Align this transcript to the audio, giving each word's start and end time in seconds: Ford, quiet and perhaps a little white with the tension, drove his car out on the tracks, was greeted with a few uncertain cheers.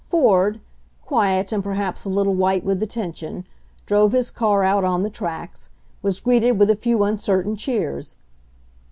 Ford, 0.03 0.61
quiet 1.03 1.51
and 1.51 1.63
perhaps 1.63 2.05
a 2.05 2.09
little 2.09 2.33
white 2.33 2.63
with 2.65 2.79
the 2.79 2.87
tension, 2.87 3.45
drove 3.85 4.13
his 4.13 4.31
car 4.31 4.63
out 4.63 4.83
on 4.83 5.03
the 5.03 5.11
tracks, 5.11 5.69
was 6.01 6.19
greeted 6.19 6.53
with 6.53 6.71
a 6.71 6.75
few 6.75 7.03
uncertain 7.03 7.55
cheers. 7.55 8.15